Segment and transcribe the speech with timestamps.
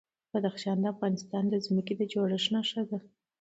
[0.33, 2.97] بدخشان د افغانستان د ځمکې د جوړښت نښه ده.